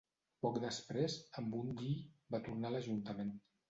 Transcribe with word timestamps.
Poc 0.45 0.57
després, 0.63 1.19
Ambundii 1.43 1.95
va 2.37 2.45
tornar 2.51 2.73
a 2.73 2.79
l'ajuntament. 2.81 3.37